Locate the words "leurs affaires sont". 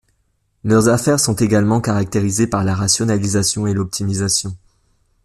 0.63-1.35